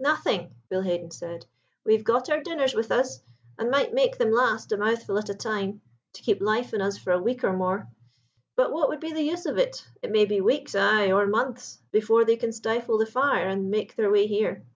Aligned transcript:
"Nothing," 0.00 0.56
Bill 0.68 0.80
Haden 0.82 1.12
said. 1.12 1.46
"We 1.84 1.94
have 1.94 2.02
got 2.02 2.28
our 2.28 2.40
dinners 2.40 2.74
with 2.74 2.90
us, 2.90 3.22
and 3.56 3.70
might 3.70 3.94
make 3.94 4.18
them 4.18 4.32
last, 4.32 4.72
a 4.72 4.76
mouthful 4.76 5.16
at 5.16 5.28
a 5.28 5.34
time, 5.34 5.80
to 6.14 6.22
keep 6.22 6.40
life 6.42 6.74
in 6.74 6.80
us 6.82 6.98
for 6.98 7.12
a 7.12 7.22
week 7.22 7.44
or 7.44 7.52
more. 7.52 7.86
But 8.56 8.72
what 8.72 8.88
would 8.88 8.98
be 8.98 9.12
the 9.12 9.22
use 9.22 9.46
of 9.46 9.58
it? 9.58 9.86
It 10.02 10.10
may 10.10 10.24
be 10.24 10.40
weeks—ay, 10.40 11.12
or 11.12 11.24
months—before 11.28 12.24
they 12.24 12.34
can 12.36 12.50
stifle 12.52 12.98
the 12.98 13.06
fire 13.06 13.46
and 13.46 13.70
make 13.70 13.94
their 13.94 14.10
way 14.10 14.26
here." 14.26 14.66